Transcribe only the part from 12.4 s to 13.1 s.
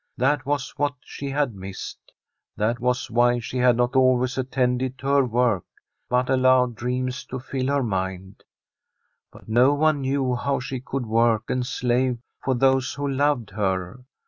for those who